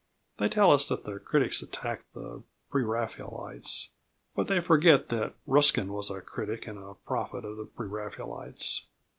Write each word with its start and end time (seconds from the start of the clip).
They 0.39 0.49
tell 0.49 0.71
us 0.71 0.87
that 0.89 1.03
the 1.03 1.19
critics 1.19 1.61
attacked 1.61 2.11
the 2.15 2.41
Pre 2.71 2.81
Raphaelites, 2.81 3.89
but 4.35 4.47
they 4.47 4.59
forget 4.59 5.09
that 5.09 5.35
Ruskin 5.45 5.93
was 5.93 6.09
a 6.09 6.21
critic 6.21 6.65
and 6.65 6.79
a 6.79 6.95
prophet 6.95 7.45
of 7.45 7.55
the 7.57 7.65
Pre 7.65 7.87
Raphaelites. 7.87 8.87